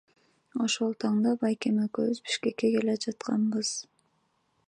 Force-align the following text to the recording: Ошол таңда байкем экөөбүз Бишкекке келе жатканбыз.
Ошол 0.67 0.95
таңда 1.03 1.33
байкем 1.43 1.77
экөөбүз 1.83 2.23
Бишкекке 2.29 2.73
келе 2.79 2.97
жатканбыз. 3.05 3.77